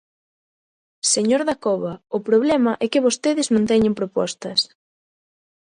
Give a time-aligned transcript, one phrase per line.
[1.13, 4.59] Señor Dacova, o problema é que vostedes non teñen propostas.